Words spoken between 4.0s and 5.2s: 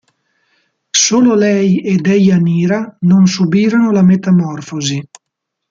metamorfosi.